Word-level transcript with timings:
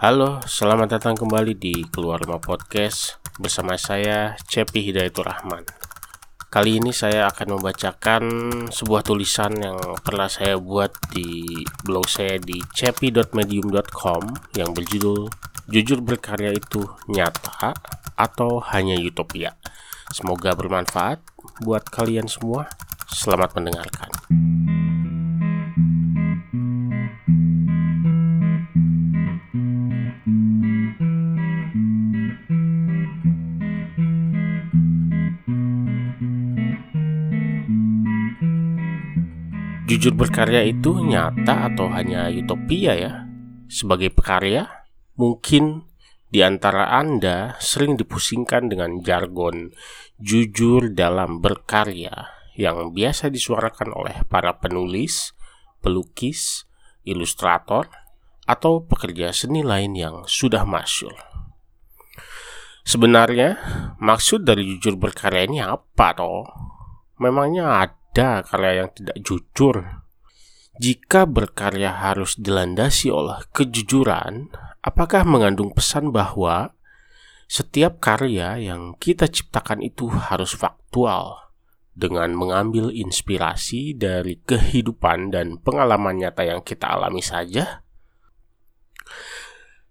Halo, 0.00 0.40
selamat 0.48 0.96
datang 0.96 1.12
kembali 1.12 1.60
di 1.60 1.84
Keluar 1.92 2.24
Rumah 2.24 2.40
Podcast 2.40 3.20
bersama 3.36 3.76
saya 3.76 4.32
Cepi 4.48 4.80
Hidayatul 4.80 5.28
Rahman. 5.28 5.68
Kali 6.48 6.80
ini 6.80 6.88
saya 6.88 7.28
akan 7.28 7.60
membacakan 7.60 8.22
sebuah 8.72 9.04
tulisan 9.04 9.60
yang 9.60 9.76
pernah 10.00 10.24
saya 10.32 10.56
buat 10.56 10.88
di 11.12 11.44
blog 11.84 12.08
saya 12.08 12.40
di 12.40 12.64
cepi.medium.com 12.72 14.56
yang 14.56 14.72
berjudul 14.72 15.28
Jujur 15.68 16.00
berkarya 16.00 16.56
itu 16.56 16.80
nyata 17.12 17.76
atau 18.16 18.56
hanya 18.72 18.96
utopia. 18.96 19.52
Semoga 20.16 20.56
bermanfaat 20.56 21.20
buat 21.60 21.84
kalian 21.92 22.24
semua. 22.24 22.72
Selamat 23.04 23.52
mendengarkan. 23.52 24.08
Jujur 39.90 40.14
berkarya 40.14 40.62
itu 40.70 41.02
nyata 41.02 41.74
atau 41.74 41.90
hanya 41.90 42.30
utopia 42.30 42.94
ya? 42.94 43.26
Sebagai 43.66 44.14
pekarya, 44.14 44.80
Mungkin 45.20 45.84
di 46.32 46.40
antara 46.40 46.96
Anda 46.96 47.60
sering 47.60 48.00
dipusingkan 48.00 48.72
dengan 48.72 49.04
jargon 49.04 49.68
jujur 50.16 50.96
dalam 50.96 51.44
berkarya 51.44 52.32
yang 52.56 52.96
biasa 52.96 53.28
disuarakan 53.28 53.92
oleh 53.92 54.16
para 54.32 54.56
penulis, 54.56 55.36
pelukis, 55.84 56.64
ilustrator, 57.04 57.92
atau 58.48 58.80
pekerja 58.80 59.28
seni 59.36 59.60
lain 59.60 59.92
yang 59.92 60.24
sudah 60.24 60.64
masyur. 60.64 61.12
Sebenarnya, 62.88 63.60
maksud 64.00 64.48
dari 64.48 64.64
jujur 64.64 64.96
berkarya 64.96 65.44
ini 65.44 65.60
apa 65.60 66.16
toh? 66.16 66.48
Memangnya 67.20 67.84
ada 68.10 68.42
karya 68.42 68.82
yang 68.82 68.90
tidak 68.90 69.16
jujur? 69.22 70.02
Jika 70.82 71.30
berkarya 71.30 71.94
harus 71.94 72.34
dilandasi 72.34 73.06
oleh 73.06 73.38
kejujuran, 73.54 74.50
apakah 74.82 75.22
mengandung 75.22 75.70
pesan 75.70 76.10
bahwa 76.10 76.74
setiap 77.46 78.02
karya 78.02 78.58
yang 78.58 78.98
kita 78.98 79.30
ciptakan 79.30 79.86
itu 79.86 80.10
harus 80.10 80.58
faktual 80.58 81.54
dengan 81.94 82.34
mengambil 82.34 82.90
inspirasi 82.90 83.94
dari 83.94 84.42
kehidupan 84.42 85.30
dan 85.30 85.62
pengalaman 85.62 86.18
nyata 86.18 86.42
yang 86.42 86.66
kita 86.66 86.90
alami 86.90 87.22
saja? 87.22 87.86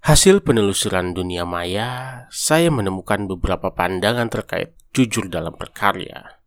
Hasil 0.04 0.44
penelusuran 0.44 1.16
dunia 1.16 1.48
maya, 1.48 2.24
saya 2.36 2.68
menemukan 2.68 3.32
beberapa 3.32 3.72
pandangan 3.72 4.28
terkait 4.28 4.76
jujur 4.92 5.32
dalam 5.32 5.56
berkarya. 5.56 6.39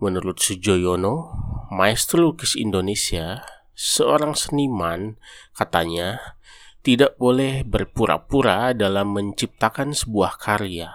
Menurut 0.00 0.40
Sujoyono, 0.40 1.28
maestro 1.68 2.32
lukis 2.32 2.56
Indonesia, 2.56 3.44
seorang 3.76 4.32
seniman, 4.32 5.20
katanya, 5.52 6.40
tidak 6.80 7.20
boleh 7.20 7.60
berpura-pura 7.68 8.72
dalam 8.72 9.12
menciptakan 9.12 9.92
sebuah 9.92 10.40
karya. 10.40 10.88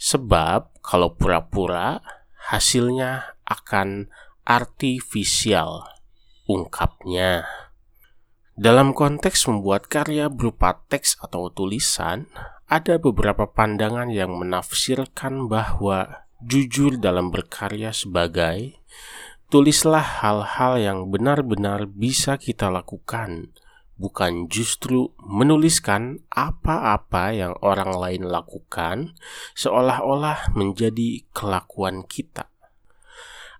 Sebab 0.00 0.80
kalau 0.80 1.12
pura-pura, 1.12 2.00
hasilnya 2.48 3.36
akan 3.44 4.08
artifisial, 4.48 5.84
ungkapnya. 6.48 7.44
Dalam 8.56 8.96
konteks 8.96 9.44
membuat 9.44 9.92
karya 9.92 10.32
berupa 10.32 10.80
teks 10.88 11.20
atau 11.20 11.52
tulisan, 11.52 12.32
ada 12.64 12.96
beberapa 12.96 13.44
pandangan 13.44 14.08
yang 14.08 14.32
menafsirkan 14.40 15.52
bahwa 15.52 16.29
jujur 16.44 16.96
dalam 16.96 17.28
berkarya 17.28 17.92
sebagai 17.92 18.80
tulislah 19.50 20.24
hal-hal 20.24 20.78
yang 20.80 20.98
benar-benar 21.10 21.84
bisa 21.90 22.38
kita 22.38 22.70
lakukan 22.70 23.52
bukan 24.00 24.48
justru 24.48 25.12
menuliskan 25.20 26.24
apa-apa 26.32 27.36
yang 27.36 27.52
orang 27.60 27.92
lain 27.92 28.24
lakukan, 28.24 29.12
seolah-olah 29.52 30.56
menjadi 30.56 31.28
kelakuan 31.36 32.08
kita. 32.08 32.48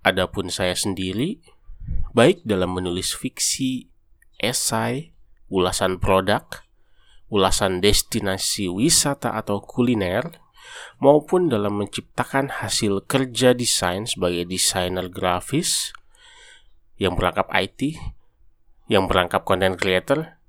Adapun 0.00 0.48
saya 0.48 0.72
sendiri, 0.72 1.44
baik 2.16 2.40
dalam 2.48 2.72
menulis 2.72 3.12
fiksi, 3.12 3.92
esai, 4.40 5.12
ulasan 5.52 6.00
produk, 6.00 6.64
ulasan 7.28 7.84
destinasi 7.84 8.72
wisata 8.72 9.36
atau 9.36 9.60
kuliner, 9.60 10.40
maupun 11.02 11.48
dalam 11.48 11.80
menciptakan 11.80 12.62
hasil 12.62 13.04
kerja 13.08 13.56
desain 13.56 14.06
sebagai 14.06 14.46
desainer 14.46 15.08
grafis 15.10 15.92
yang 17.00 17.16
berangkap 17.16 17.48
IT 17.52 17.96
yang 18.90 19.06
berangkap 19.06 19.46
content 19.46 19.78
creator, 19.78 20.42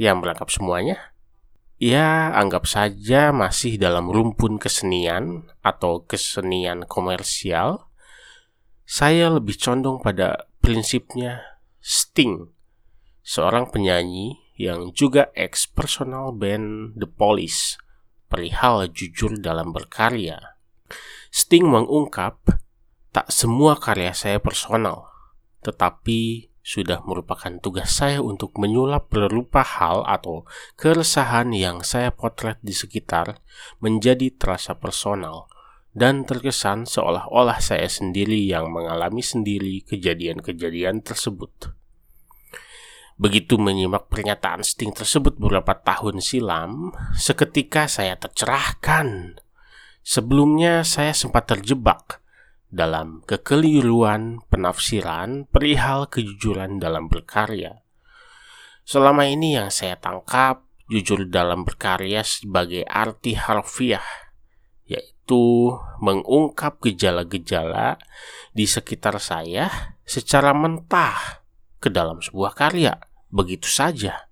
yang 0.00 0.24
berangkap 0.24 0.48
semuanya, 0.48 1.12
ya 1.76 2.32
anggap 2.32 2.64
saja 2.64 3.36
masih 3.36 3.76
dalam 3.76 4.08
rumpun 4.08 4.56
kesenian 4.56 5.44
atau 5.60 6.00
kesenian 6.08 6.88
komersial, 6.88 7.92
saya 8.88 9.28
lebih 9.28 9.60
condong 9.60 10.00
pada 10.00 10.48
prinsipnya 10.64 11.60
Sting, 11.84 12.48
seorang 13.20 13.68
penyanyi 13.68 14.40
yang 14.56 14.96
juga 14.96 15.28
ex 15.36 15.68
personal 15.68 16.32
band 16.32 16.96
The 16.96 17.04
Police, 17.04 17.76
perihal 18.26 18.90
jujur 18.90 19.38
dalam 19.38 19.70
berkarya. 19.72 20.58
Sting 21.30 21.66
mengungkap, 21.66 22.38
tak 23.10 23.26
semua 23.32 23.78
karya 23.78 24.12
saya 24.12 24.38
personal, 24.38 25.08
tetapi 25.64 26.52
sudah 26.66 26.98
merupakan 27.06 27.62
tugas 27.62 27.94
saya 27.94 28.18
untuk 28.18 28.58
menyulap 28.58 29.06
berupa 29.06 29.62
hal 29.62 30.02
atau 30.02 30.42
keresahan 30.74 31.54
yang 31.54 31.86
saya 31.86 32.10
potret 32.10 32.58
di 32.58 32.74
sekitar 32.74 33.38
menjadi 33.78 34.34
terasa 34.34 34.74
personal 34.74 35.46
dan 35.94 36.26
terkesan 36.26 36.84
seolah-olah 36.84 37.62
saya 37.62 37.86
sendiri 37.86 38.42
yang 38.42 38.68
mengalami 38.68 39.22
sendiri 39.22 39.80
kejadian-kejadian 39.86 41.06
tersebut. 41.06 41.72
Begitu 43.16 43.56
menyimak 43.56 44.12
pernyataan 44.12 44.60
Sting 44.60 44.92
tersebut 44.92 45.40
beberapa 45.40 45.72
tahun 45.72 46.20
silam, 46.20 46.92
seketika 47.16 47.88
saya 47.88 48.12
tercerahkan. 48.20 49.40
Sebelumnya 50.04 50.84
saya 50.84 51.16
sempat 51.16 51.48
terjebak 51.48 52.20
dalam 52.68 53.24
kekeliruan 53.24 54.44
penafsiran 54.52 55.48
perihal 55.48 56.12
kejujuran 56.12 56.76
dalam 56.76 57.08
berkarya. 57.08 57.80
Selama 58.84 59.24
ini 59.24 59.56
yang 59.56 59.72
saya 59.72 59.96
tangkap, 59.96 60.68
jujur 60.92 61.24
dalam 61.26 61.64
berkarya 61.64 62.20
sebagai 62.20 62.84
arti 62.84 63.32
harfiah, 63.32 64.04
yaitu 64.84 65.72
mengungkap 66.04 66.84
gejala-gejala 66.84 67.96
di 68.52 68.68
sekitar 68.68 69.18
saya 69.18 69.96
secara 70.04 70.52
mentah 70.52 71.45
ke 71.86 71.90
dalam 71.94 72.18
sebuah 72.18 72.58
karya, 72.58 72.98
begitu 73.30 73.70
saja. 73.70 74.26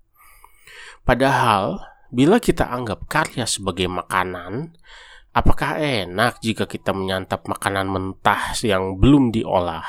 Padahal, 1.06 1.78
bila 2.10 2.42
kita 2.42 2.66
anggap 2.66 3.06
karya 3.06 3.46
sebagai 3.46 3.86
makanan, 3.86 4.74
Apakah 5.34 5.82
enak 5.82 6.38
jika 6.46 6.62
kita 6.62 6.94
menyantap 6.94 7.50
makanan 7.50 7.90
mentah 7.90 8.54
yang 8.62 9.02
belum 9.02 9.34
diolah 9.34 9.82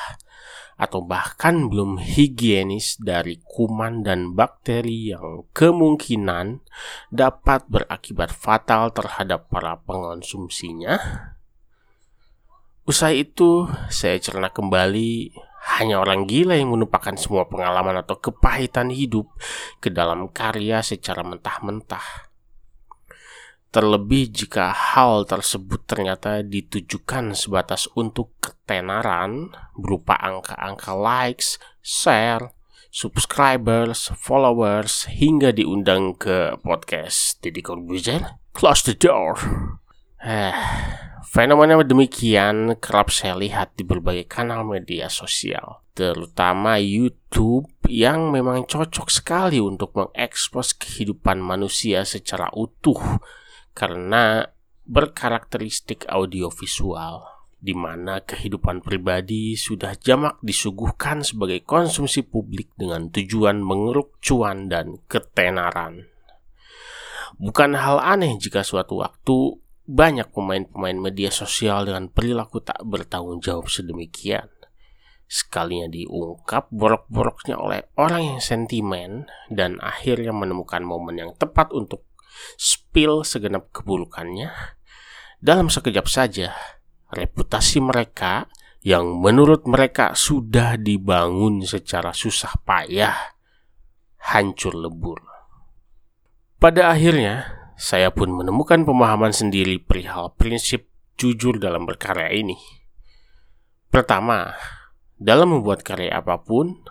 atau 0.73 1.05
bahkan 1.05 1.69
belum 1.69 2.01
higienis 2.01 2.97
dari 2.97 3.37
kuman 3.45 4.01
dan 4.01 4.33
bakteri 4.33 5.13
yang 5.13 5.45
kemungkinan 5.53 6.65
dapat 7.13 7.61
berakibat 7.69 8.33
fatal 8.33 8.89
terhadap 8.89 9.45
para 9.53 9.77
pengonsumsinya? 9.85 10.97
Usai 12.89 13.21
itu, 13.21 13.69
saya 13.93 14.17
cerna 14.17 14.49
kembali 14.49 15.29
hanya 15.65 15.97
orang 15.97 16.29
gila 16.29 16.53
yang 16.53 16.69
menumpahkan 16.69 17.17
semua 17.17 17.49
pengalaman 17.49 17.97
atau 17.97 18.21
kepahitan 18.21 18.93
hidup 18.93 19.25
ke 19.81 19.89
dalam 19.89 20.29
karya 20.29 20.85
secara 20.85 21.25
mentah-mentah. 21.25 22.29
Terlebih 23.73 24.31
jika 24.31 24.71
hal 24.71 25.27
tersebut 25.27 25.83
ternyata 25.83 26.45
ditujukan 26.45 27.35
sebatas 27.35 27.91
untuk 27.97 28.31
ketenaran 28.39 29.51
berupa 29.75 30.15
angka-angka 30.15 30.95
likes, 30.95 31.59
share, 31.83 32.55
subscribers, 32.87 34.15
followers, 34.15 35.11
hingga 35.11 35.51
diundang 35.51 36.15
ke 36.15 36.55
podcast 36.63 37.43
Deddy 37.43 37.59
Corbuzier. 37.59 38.39
Close 38.55 38.87
the 38.87 38.95
door. 38.95 39.35
Eh, 40.23 40.55
Fenomena 41.25 41.81
demikian 41.81 42.77
kerap 42.77 43.09
saya 43.09 43.33
lihat 43.33 43.73
di 43.73 43.81
berbagai 43.81 44.29
kanal 44.29 44.61
media 44.61 45.09
sosial, 45.09 45.81
terutama 45.97 46.77
YouTube 46.77 47.65
yang 47.89 48.29
memang 48.29 48.69
cocok 48.69 49.09
sekali 49.09 49.57
untuk 49.57 49.97
mengekspos 49.97 50.77
kehidupan 50.77 51.41
manusia 51.41 52.05
secara 52.05 52.53
utuh 52.53 53.01
karena 53.73 54.45
berkarakteristik 54.85 56.05
audiovisual 56.05 57.25
di 57.57 57.73
mana 57.73 58.21
kehidupan 58.21 58.85
pribadi 58.85 59.57
sudah 59.57 59.97
jamak 59.97 60.37
disuguhkan 60.45 61.25
sebagai 61.25 61.65
konsumsi 61.65 62.21
publik 62.21 62.69
dengan 62.77 63.09
tujuan 63.09 63.65
mengeruk 63.65 64.21
cuan 64.21 64.69
dan 64.69 65.01
ketenaran. 65.09 66.05
Bukan 67.41 67.73
hal 67.73 67.97
aneh 67.97 68.37
jika 68.37 68.61
suatu 68.61 69.01
waktu 69.01 69.64
banyak 69.85 70.33
pemain-pemain 70.33 70.97
media 70.97 71.29
sosial 71.29 71.85
dengan 71.85 72.09
perilaku 72.09 72.61
tak 72.61 72.81
bertanggung 72.81 73.37
jawab 73.41 73.69
sedemikian. 73.69 74.49
Sekalinya 75.25 75.89
diungkap 75.89 76.69
borok-boroknya 76.69 77.57
oleh 77.57 77.89
orang 77.97 78.37
yang 78.37 78.41
sentimen 78.41 79.25
dan 79.49 79.81
akhirnya 79.81 80.33
menemukan 80.33 80.85
momen 80.85 81.17
yang 81.17 81.31
tepat 81.37 81.73
untuk 81.73 82.05
spill 82.57 83.25
segenap 83.25 83.73
keburukannya. 83.73 84.53
Dalam 85.41 85.69
sekejap 85.69 86.05
saja, 86.09 86.53
reputasi 87.13 87.81
mereka 87.81 88.49
yang 88.85 89.17
menurut 89.17 89.65
mereka 89.65 90.13
sudah 90.13 90.77
dibangun 90.77 91.65
secara 91.65 92.13
susah 92.13 92.53
payah 92.61 93.17
hancur 94.29 94.77
lebur. 94.77 95.21
Pada 96.61 96.93
akhirnya, 96.93 97.54
saya 97.75 98.07
pun 98.11 98.31
menemukan 98.31 98.87
pemahaman 98.87 99.35
sendiri 99.35 99.83
perihal 99.83 100.31
prinsip 100.39 100.87
jujur 101.19 101.59
dalam 101.59 101.83
berkarya 101.83 102.31
ini. 102.31 102.55
Pertama, 103.91 104.55
dalam 105.15 105.59
membuat 105.59 105.83
karya 105.83 106.19
apa 106.19 106.39
pun, 106.39 106.83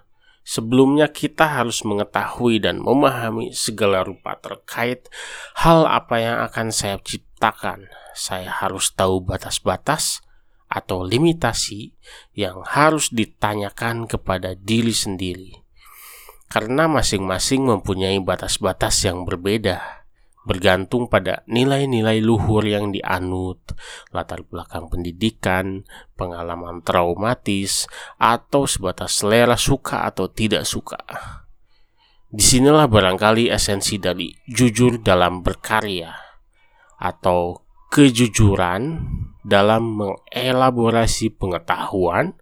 sebelumnya 0.45 1.09
kita 1.09 1.61
harus 1.61 1.85
mengetahui 1.85 2.61
dan 2.61 2.81
memahami 2.81 3.53
segala 3.57 4.05
rupa 4.05 4.37
terkait 4.41 5.09
hal 5.57 5.89
apa 5.89 6.17
yang 6.21 6.37
akan 6.45 6.69
saya 6.69 7.01
ciptakan. 7.01 7.89
Saya 8.13 8.53
harus 8.53 8.93
tahu 8.93 9.25
batas-batas 9.25 10.21
atau 10.69 11.05
limitasi 11.05 11.97
yang 12.37 12.61
harus 12.65 13.09
ditanyakan 13.09 14.05
kepada 14.05 14.53
diri 14.57 14.93
sendiri. 14.93 15.65
Karena 16.49 16.87
masing-masing 16.87 17.67
mempunyai 17.67 18.21
batas-batas 18.21 19.03
yang 19.03 19.27
berbeda 19.27 20.04
bergantung 20.45 21.09
pada 21.09 21.43
nilai-nilai 21.49 22.21
luhur 22.21 22.63
yang 22.69 22.93
dianut, 22.93 23.61
latar 24.13 24.45
belakang 24.45 24.93
pendidikan, 24.93 25.89
pengalaman 26.15 26.85
traumatis, 26.85 27.89
atau 28.21 28.69
sebatas 28.69 29.25
selera 29.25 29.57
suka 29.57 30.05
atau 30.05 30.29
tidak 30.29 30.69
suka. 30.69 31.01
Di 32.29 32.43
sinilah 32.43 32.91
barangkali 32.91 33.49
esensi 33.49 33.97
dari 33.97 34.35
jujur 34.45 35.01
dalam 35.01 35.41
berkarya 35.41 36.13
atau 36.99 37.63
kejujuran 37.95 38.99
dalam 39.45 40.01
mengelaborasi 40.01 41.37
pengetahuan, 41.37 42.33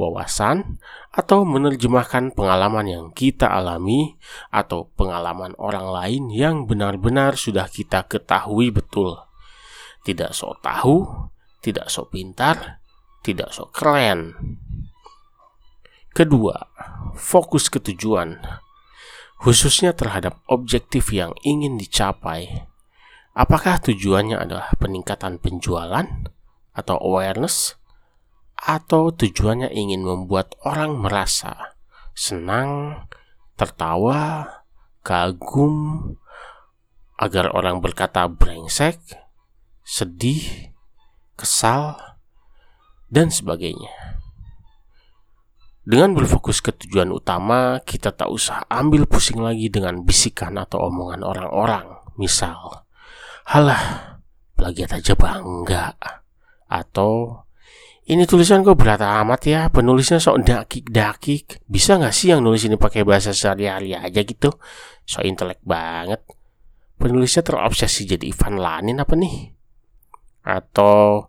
wawasan, 0.00 0.80
atau 1.12 1.44
menerjemahkan 1.44 2.32
pengalaman 2.32 2.88
yang 2.88 3.06
kita 3.12 3.44
alami 3.44 4.16
atau 4.48 4.88
pengalaman 4.96 5.52
orang 5.60 5.92
lain 5.92 6.32
yang 6.32 6.64
benar-benar 6.64 7.36
sudah 7.36 7.68
kita 7.68 8.08
ketahui 8.08 8.72
betul. 8.72 9.20
Tidak 10.00 10.32
sok 10.32 10.64
tahu, 10.64 10.96
tidak 11.60 11.92
sok 11.92 12.16
pintar, 12.16 12.80
tidak 13.20 13.52
sok 13.52 13.76
keren. 13.76 14.32
Kedua, 16.16 16.56
fokus 17.12 17.68
ke 17.68 17.76
tujuan, 17.92 18.40
khususnya 19.36 19.92
terhadap 19.92 20.40
objektif 20.48 21.12
yang 21.12 21.36
ingin 21.44 21.76
dicapai. 21.76 22.64
Apakah 23.36 23.76
tujuannya 23.84 24.40
adalah 24.40 24.72
peningkatan 24.80 25.36
penjualan? 25.36 26.35
Atau 26.76 27.00
awareness 27.00 27.80
atau 28.56 29.12
tujuannya 29.12 29.72
ingin 29.72 30.04
membuat 30.04 30.56
orang 30.64 30.96
merasa 31.00 31.76
senang, 32.16 33.04
tertawa, 33.56 34.48
kagum, 35.04 36.16
agar 37.20 37.52
orang 37.52 37.84
berkata 37.84 38.28
brengsek, 38.28 38.96
sedih, 39.84 40.72
kesal, 41.36 41.96
dan 43.12 43.28
sebagainya. 43.28 43.92
Dengan 45.86 46.18
berfokus 46.18 46.58
ke 46.58 46.74
tujuan 46.74 47.14
utama, 47.14 47.78
kita 47.86 48.10
tak 48.10 48.26
usah 48.26 48.66
ambil 48.66 49.06
pusing 49.06 49.38
lagi 49.38 49.70
dengan 49.70 50.02
bisikan 50.02 50.58
atau 50.58 50.90
omongan 50.90 51.22
orang-orang. 51.22 51.86
Misal, 52.18 52.82
halah, 53.46 54.18
plagiat 54.58 54.98
aja 54.98 55.14
bangga 55.14 55.94
atau 56.66 57.42
ini 58.06 58.22
tulisan 58.22 58.62
kok 58.62 58.78
berat 58.78 59.02
amat 59.02 59.40
ya? 59.50 59.60
Penulisnya 59.66 60.22
sok 60.22 60.46
dakik-dakik. 60.46 61.66
Bisa 61.66 61.98
gak 61.98 62.14
sih 62.14 62.30
yang 62.30 62.38
nulis 62.38 62.62
ini 62.62 62.78
pakai 62.78 63.02
bahasa 63.02 63.34
sehari-hari 63.34 63.98
aja 63.98 64.22
gitu? 64.22 64.54
So 65.02 65.26
intelek 65.26 65.58
banget. 65.66 66.22
Penulisnya 67.02 67.42
terobsesi 67.42 68.06
jadi 68.06 68.30
Ivan 68.30 68.62
Lanin 68.62 69.02
apa 69.02 69.18
nih? 69.18 69.50
Atau 70.46 71.26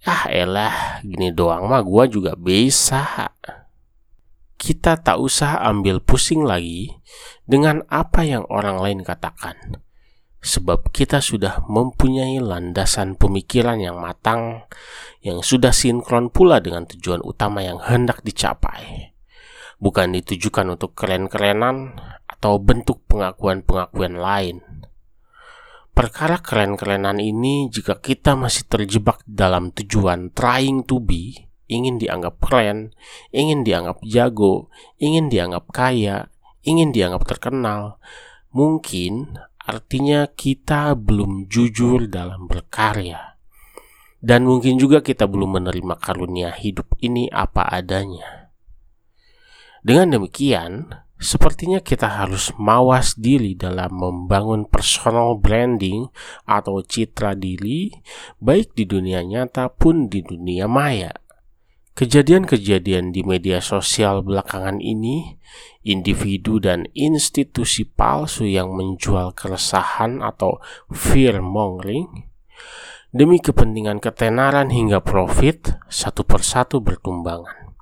Ah 0.00 0.32
elah 0.32 1.04
Gini 1.04 1.28
doang 1.36 1.68
mah 1.68 1.84
gua 1.84 2.08
juga 2.08 2.32
bisa. 2.32 3.36
Kita 4.56 4.96
tak 4.96 5.20
usah 5.20 5.60
ambil 5.64 6.04
pusing 6.04 6.44
lagi 6.44 6.92
Dengan 7.44 7.80
apa 7.88 8.24
yang 8.24 8.44
orang 8.48 8.80
lain 8.80 9.00
katakan 9.04 9.84
sebab 10.40 10.88
kita 10.88 11.20
sudah 11.20 11.64
mempunyai 11.68 12.40
landasan 12.40 13.16
pemikiran 13.16 13.76
yang 13.76 14.00
matang 14.00 14.64
yang 15.20 15.44
sudah 15.44 15.70
sinkron 15.70 16.32
pula 16.32 16.64
dengan 16.64 16.88
tujuan 16.88 17.20
utama 17.20 17.60
yang 17.60 17.76
hendak 17.80 18.24
dicapai. 18.24 19.12
Bukan 19.80 20.16
ditujukan 20.16 20.76
untuk 20.76 20.96
keren-kerenan 20.96 21.96
atau 22.28 22.56
bentuk 22.60 23.04
pengakuan-pengakuan 23.08 24.16
lain. 24.16 24.56
Perkara 25.92 26.40
keren-kerenan 26.40 27.20
ini 27.20 27.68
jika 27.68 28.00
kita 28.00 28.32
masih 28.32 28.64
terjebak 28.64 29.20
dalam 29.28 29.68
tujuan 29.76 30.32
trying 30.32 30.84
to 30.88 30.96
be, 31.00 31.48
ingin 31.68 32.00
dianggap 32.00 32.40
keren, 32.40 32.96
ingin 33.28 33.60
dianggap 33.60 34.00
jago, 34.08 34.72
ingin 34.96 35.28
dianggap 35.28 35.68
kaya, 35.68 36.32
ingin 36.64 36.96
dianggap 36.96 37.28
terkenal, 37.28 38.00
mungkin 38.56 39.36
Artinya 39.60 40.24
kita 40.30 40.96
belum 40.96 41.44
jujur 41.50 42.08
dalam 42.08 42.48
berkarya. 42.48 43.36
Dan 44.20 44.44
mungkin 44.44 44.76
juga 44.76 45.00
kita 45.00 45.24
belum 45.28 45.60
menerima 45.60 45.96
karunia 46.00 46.52
hidup 46.52 46.96
ini 47.00 47.28
apa 47.32 47.68
adanya. 47.68 48.52
Dengan 49.80 50.16
demikian, 50.16 50.92
sepertinya 51.20 51.80
kita 51.80 52.08
harus 52.24 52.52
mawas 52.56 53.16
diri 53.16 53.52
dalam 53.56 53.96
membangun 53.96 54.68
personal 54.68 55.36
branding 55.36 56.08
atau 56.48 56.80
citra 56.80 57.36
diri 57.36 57.92
baik 58.40 58.72
di 58.76 58.84
dunia 58.84 59.20
nyata 59.24 59.72
pun 59.72 60.08
di 60.08 60.24
dunia 60.24 60.68
maya. 60.68 61.12
Kejadian-kejadian 62.00 63.12
di 63.12 63.20
media 63.20 63.60
sosial 63.60 64.24
belakangan 64.24 64.80
ini, 64.80 65.36
individu 65.84 66.56
dan 66.56 66.88
institusi 66.96 67.84
palsu 67.84 68.48
yang 68.48 68.72
menjual 68.72 69.36
keresahan 69.36 70.24
atau 70.24 70.64
fear 70.88 71.44
mongering 71.44 72.24
demi 73.12 73.36
kepentingan 73.36 74.00
ketenaran 74.00 74.72
hingga 74.72 75.04
profit 75.04 75.76
satu 75.92 76.24
persatu 76.24 76.80
bertumbangan. 76.80 77.76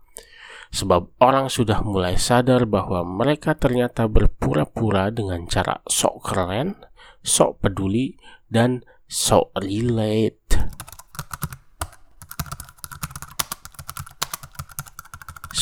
Sebab 0.75 1.15
orang 1.23 1.47
sudah 1.47 1.87
mulai 1.87 2.19
sadar 2.19 2.67
bahwa 2.67 3.07
mereka 3.07 3.55
ternyata 3.55 4.11
berpura-pura 4.11 5.15
dengan 5.15 5.47
cara 5.47 5.79
sok 5.87 6.27
keren, 6.27 6.75
sok 7.23 7.63
peduli, 7.63 8.19
dan 8.51 8.83
sok 9.07 9.55
relate. 9.63 10.59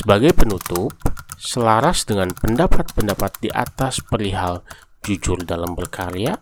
Sebagai 0.06 0.38
penutup, 0.38 0.94
selaras 1.34 2.06
dengan 2.06 2.30
pendapat-pendapat 2.30 3.42
di 3.42 3.50
atas 3.50 3.98
perihal 3.98 4.62
jujur 5.02 5.42
dalam 5.42 5.75
berkarya, 5.75 6.38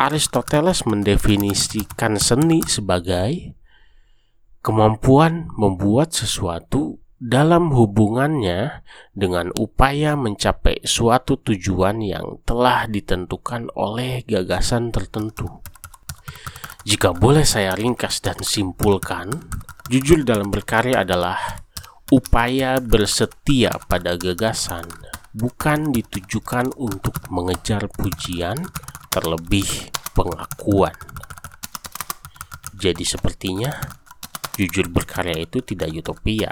Aristoteles 0.00 0.88
mendefinisikan 0.88 2.16
seni 2.16 2.64
sebagai 2.64 3.52
kemampuan 4.64 5.52
membuat 5.60 6.16
sesuatu 6.16 6.96
dalam 7.20 7.68
hubungannya 7.68 8.80
dengan 9.12 9.52
upaya 9.60 10.16
mencapai 10.16 10.80
suatu 10.80 11.36
tujuan 11.36 12.00
yang 12.00 12.40
telah 12.48 12.88
ditentukan 12.88 13.68
oleh 13.76 14.24
gagasan 14.24 14.88
tertentu. 14.88 15.60
Jika 16.88 17.12
boleh 17.12 17.44
saya 17.44 17.76
ringkas 17.76 18.24
dan 18.24 18.40
simpulkan, 18.40 19.36
jujur 19.92 20.24
dalam 20.24 20.48
berkarya 20.48 21.04
adalah 21.04 21.68
upaya 22.10 22.82
bersetia 22.82 23.70
pada 23.86 24.18
gagasan, 24.18 24.82
bukan 25.30 25.94
ditujukan 25.94 26.74
untuk 26.74 27.22
mengejar 27.30 27.86
pujian, 27.86 28.66
terlebih 29.14 29.94
pengakuan. 30.18 30.94
Jadi 32.74 33.06
sepertinya 33.06 33.70
jujur 34.58 34.90
berkarya 34.90 35.38
itu 35.38 35.62
tidak 35.62 35.94
utopia. 35.94 36.50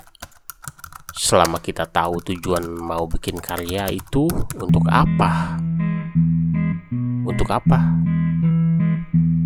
Selama 1.18 1.58
kita 1.58 1.90
tahu 1.90 2.22
tujuan 2.22 2.62
mau 2.78 3.10
bikin 3.10 3.42
karya 3.42 3.90
itu 3.90 4.30
untuk 4.62 4.86
apa? 4.86 5.58
Untuk 7.26 7.50
apa? 7.50 7.98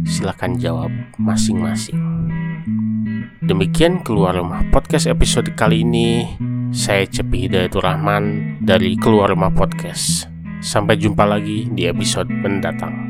Silahkan 0.04 0.52
jawab 0.60 0.92
masing-masing. 1.16 2.11
Demikian 3.42 4.06
keluar 4.06 4.38
rumah 4.38 4.62
podcast 4.70 5.10
episode 5.10 5.50
kali 5.58 5.82
ini. 5.82 6.38
Saya 6.70 7.02
Cepi 7.10 7.50
Hidayatul 7.50 7.82
Rahman 7.82 8.54
dari 8.62 8.94
Keluar 8.94 9.34
Rumah 9.34 9.50
Podcast. 9.50 10.30
Sampai 10.62 10.94
jumpa 10.94 11.26
lagi 11.26 11.66
di 11.74 11.90
episode 11.90 12.30
mendatang. 12.30 13.01